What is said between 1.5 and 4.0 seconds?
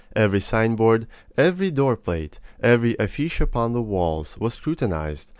door plate, every affiche upon the